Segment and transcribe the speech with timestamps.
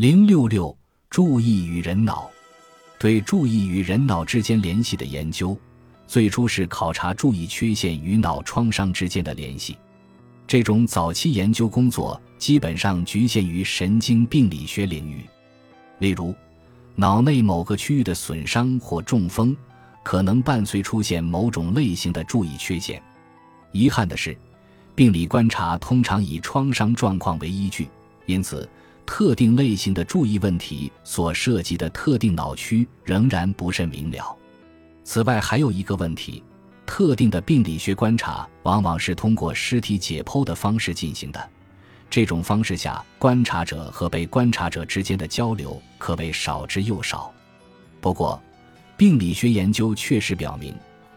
[0.00, 0.78] 零六六，
[1.10, 2.30] 注意与人脑。
[3.00, 5.58] 对注意与人脑之间联系的研究，
[6.06, 9.76] 最初是考察注意缺陷与脑创伤之间的联系。
[10.46, 15.26] 这种早期研究工作基本上局限于神经病理学领域，
[15.98, 16.32] 例如，
[16.94, 19.56] 脑内某个区域的损伤或中风，
[20.04, 23.02] 可能伴随出现某种类型的注意缺陷。
[23.72, 24.38] 遗憾的是，
[24.94, 27.88] 病理观察通常以创伤状况为依据，
[28.26, 28.70] 因此
[29.08, 34.36] 特定类型的注意问题所涉及的特定脑区仍然不甚明了。
[35.02, 36.44] 此外，还有一个问题。
[36.84, 41.50] 特定的病理学观察往往是通过尸体解剖的方式进行的，
[42.10, 47.32] 这种方式下，观察者和被观察者之间的交流可谓少之又少。
[48.02, 48.40] 不过，
[48.98, 50.74] 病理学研究确实表明，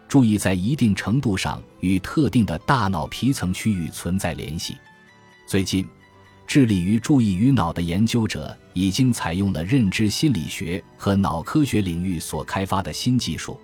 [0.08, 4.78] 注意在一定程度上与特定的大脑皮层区域存在联系。
[5.46, 5.86] 最近，
[6.46, 13.58] 致力于注意与脑的研究者已经采用了认知心理学和脑科学领域所开发的新技术。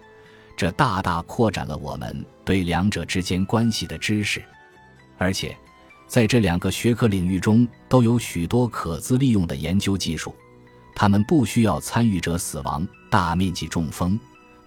[0.56, 4.42] 这大大扩展了我们对两者之间关系的知识，
[5.16, 5.56] 而且，
[6.08, 10.34] 在这两个学科领域中都有许多可资利用的研究技术。
[10.96, 14.18] 他们不需要参与者死亡、大面积中风、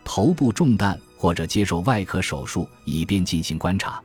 [0.05, 4.01] 头部中弹或者接受外科手术以便进行观察。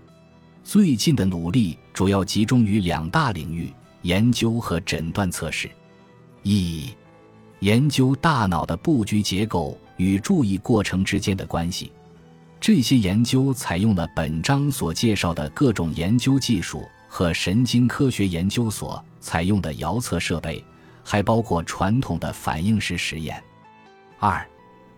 [0.64, 3.72] 最近的努力主要集中于两大领域：
[4.06, 5.68] 研究和诊断测试。
[6.42, 6.90] 一、
[7.58, 9.76] 研究大脑的布局结构。
[9.98, 11.90] 与注意过程之间的关系，
[12.60, 20.62] 这些研究采用了本章所介绍的各种研究技术和神经科学研究所采用的遥测设备，
[21.02, 23.42] 还包括传统的反应式实验。
[24.18, 24.46] 二，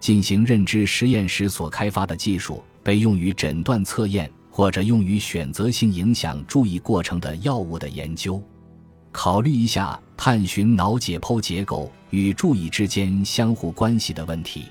[0.01, 8.43] 进行认知实验时所开发的技术被用于诊断测验或者用于选择性影响注意过程的药物的研究。
[9.13, 14.67] 考虑一下探寻脑解剖结构与注意之间相互关系的问题。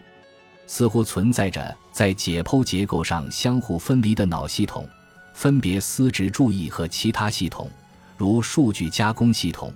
[0.68, 4.88] 似乎存在着在解剖结构上相互分离的脑系统，
[5.34, 7.70] 分别司职注意和其他系统，
[8.18, 9.74] 如数据加工系统。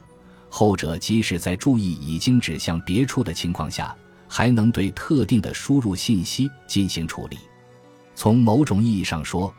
[0.49, 3.95] 后者即使在注意已经指向别处的情况下，
[4.27, 7.37] 还能对特定的输入信息进行处理。
[8.13, 9.53] 从某种意义上说，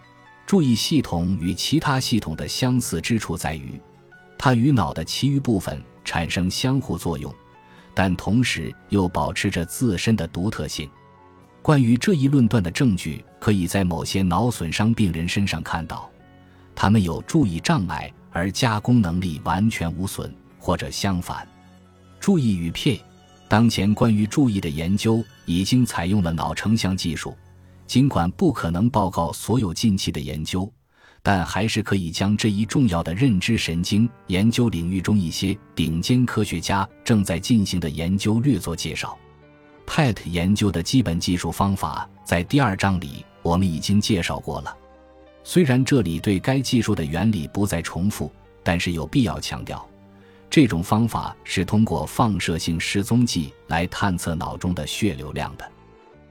[0.47, 3.81] 注意系统与其他系统的相似之处在于，
[4.45, 7.33] 它与脑的其余部分产生相互作用，
[7.95, 10.91] 但同时又保持着自身的独特性。
[11.63, 16.11] 关于这一论断的证据，可以在某些脑损伤病人身上看到，
[16.75, 21.47] 他们有注意障碍而加工能力完全无损，或者相反。
[22.19, 23.01] 注意与 P，
[23.47, 27.37] 当前关于注意的研究已经采用了脑成像技术，
[27.87, 30.69] 尽管不可能报告所有近期的研究，
[31.23, 39.17] 但还是可以将这一重要的认知神经研究领域中一些顶尖科学家正在进行的研究略作介绍。
[39.87, 44.77] PET 研究的基本技术方法在第二章里我们已经介绍过了，
[45.45, 48.31] 虽然这里对该技术的原理不再重复，
[48.63, 49.85] 但是有必要强调，
[50.49, 55.69] 这种方法是通过放射性失踪剂来探测脑中的血流量的。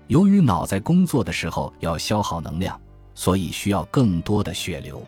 [0.07, 2.79] 由于脑在工作的时候要消耗能量，
[3.21, 5.05] 所以需要更多的血流。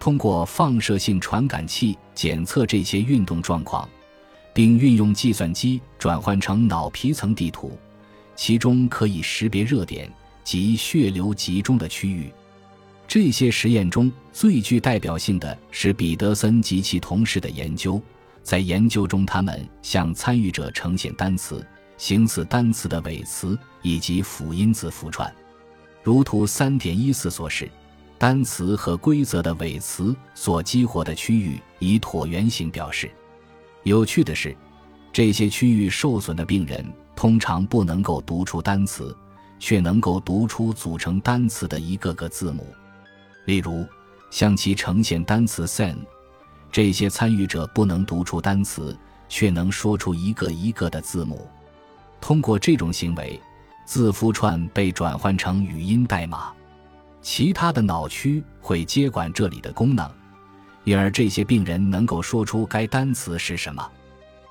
[0.00, 3.88] 通过放射性传感器检测这些运动状况。
[4.56, 7.78] 并运用计算机转换成脑皮层地图，
[8.34, 10.10] 其中可以识别热点
[10.42, 12.32] 及血流集中的区域。
[13.06, 18.00] 这些实验中最具代表性的是彼得森及其同事的研究。
[18.42, 21.62] 在研究中，他们向参与者呈现单词、
[21.98, 25.30] 形似单词的尾词以及辅音字符串，
[26.06, 27.68] 如图三点一四所示，
[28.16, 33.10] 单词和规则的尾词所激活的区域以椭圆形表示。
[33.82, 34.56] 有趣的是，
[35.12, 36.86] 这些区域受损的病人
[37.16, 39.12] 通常不能够读出单词，
[39.58, 42.68] 却能够读出组成单词的一个个字母。
[43.46, 43.84] 例如，
[44.30, 45.96] 向其呈现单词 “sen”，
[46.70, 48.96] 这些参与者不能读出单词，
[49.28, 51.48] 却能说出一个一个的字母。
[52.20, 53.40] 通过这种行为，
[53.86, 56.52] 字符串被转换成语音代码，
[57.22, 60.10] 其他的脑区会接管这里的功能。
[60.82, 63.90] 因而，这些病人能够说出该单词是什么。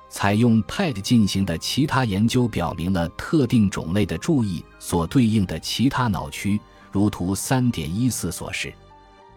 [0.08, 6.58] 采用 PET 进行的其他研究表明了特定种类的注意所对应的其他脑区，
[6.90, 8.72] 如图三点一四所示。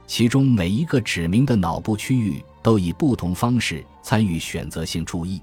[0.07, 5.41] 其中每一个指明的脑部区域都以不同方式参与选择性注意。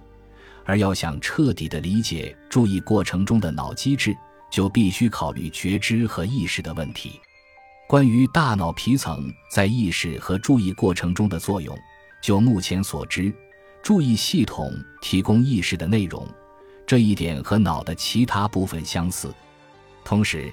[0.65, 4.17] 而要想彻底的理解注意过程中的脑机制，
[4.51, 7.21] 就必须考虑觉知和意识的问题。
[7.89, 11.77] 关于大脑皮层在意识和注意过程中的作用，
[12.21, 13.33] 就目前所知，
[13.83, 16.27] 注意系统提供意识的内容，
[16.85, 19.33] 这一点和脑的其他部分相似。
[20.05, 20.53] 同时，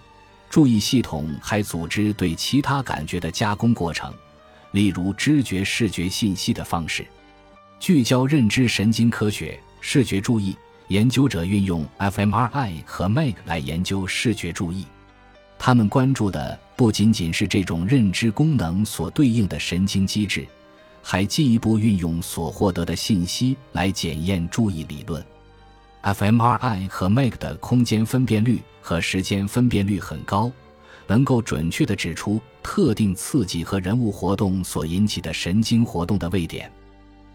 [0.50, 4.14] 注意系统还组织对其他感觉的加工过程，
[4.72, 7.08] 例如知觉视觉信息的方式。
[7.80, 10.56] 聚焦认知神经科学视觉注意
[10.94, 14.86] 研究者运用 fMRI 和 MEG 来研究视觉注意，
[15.58, 20.46] 他们关注的不仅仅是这种认知功能所对应的神经机制，
[21.02, 25.26] 还进一步运用所获得的信息来检验注意理论。
[26.04, 30.52] fMRI 和 MEG 的空间分辨率和时间分辨率很高，
[31.08, 36.72] 能够准确地指出特定刺激和人物活动所引起的神经活动的位点。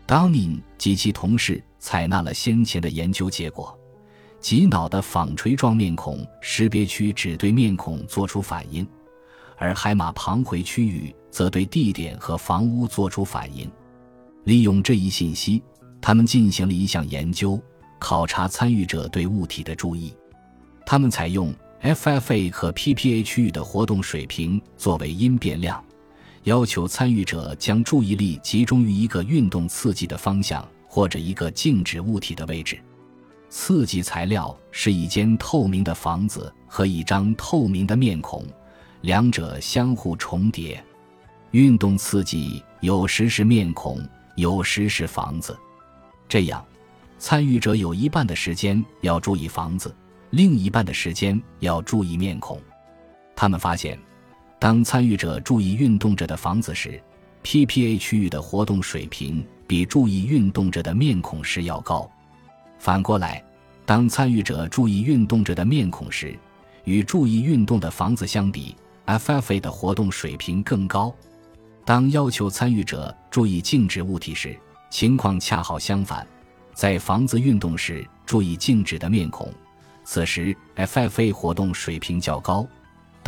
[0.08, 3.78] Downing 及其同事采纳了先前的研究结果，
[4.40, 8.88] 即脑的纺锤状面孔识别区只对面孔做出反应，
[9.58, 13.70] 而海马旁回区域则对地点和房屋做出反应。
[14.44, 15.62] 利用这一信息，
[16.00, 17.60] 他们进行了一项研究，
[17.98, 20.14] 考察参与者对物体的注意。
[20.86, 25.84] 他们采用 FFA 和 PPA 区域的活动水平作为因变量。
[26.48, 32.80] 要求参与者将注意力集中于一个运动刺激的方向或者一个静止物体的位置。
[33.50, 38.46] 刺激材料是一间透明的房子和一张透明的面孔，
[39.02, 40.82] 两者相互重叠。
[41.50, 44.00] 运动刺激有时是面孔，
[44.36, 45.54] 有时是房子。
[46.30, 46.64] 这样，
[47.18, 49.94] 参与者有一半的时间要注意房子，
[50.30, 52.58] 另一半的时间要注意面孔。
[53.36, 53.98] 他们发现。
[54.58, 57.00] 当参与者注意运动着的房子时
[57.44, 62.10] ，PPA 区域的活动水平比注意运动着的面孔时要高。
[62.78, 63.42] 反过来，
[63.86, 66.36] 当参与者注意运动着的面孔时，
[66.82, 68.74] 与注意运动的房子相比
[69.06, 71.14] ，FFA 的活动水平更高。
[71.84, 74.58] 当要求参与者注意静止物体时，
[74.90, 76.26] 情况恰好相反。
[76.74, 79.52] 在房子运动时，注意静止的面孔，
[80.04, 82.66] 此时 FFA 活动水平较高。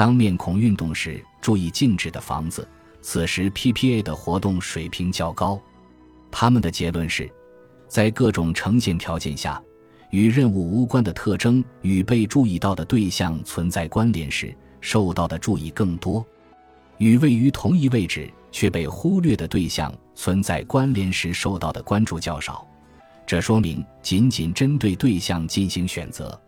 [0.00, 2.66] 当面孔运动时，注意静止的房子，
[3.02, 5.60] 此时 PPA 的活动水平较高。
[6.30, 7.30] 他们的结论是，
[7.86, 9.62] 在各种呈现条件下，
[10.08, 16.24] 与任务无关的特征与被注意到的对象存在关联时，受到的注意更多；
[16.96, 22.66] 与位于同一位置却被忽略的对象存在关联时，受到的关注较少。
[23.26, 26.40] 这说明，仅仅针对对象进行选择。